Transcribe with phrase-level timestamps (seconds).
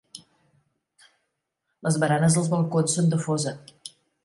[1.89, 3.57] Les baranes dels balcons són de fosa.